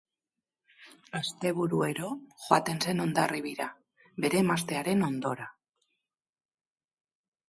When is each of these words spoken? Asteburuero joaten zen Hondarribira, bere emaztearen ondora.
Asteburuero 1.17 2.07
joaten 2.47 2.81
zen 2.85 3.03
Hondarribira, 3.05 3.67
bere 4.25 4.39
emaztearen 4.47 5.05
ondora. 5.09 5.47